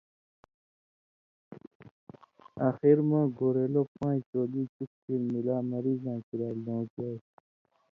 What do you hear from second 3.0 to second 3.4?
مہ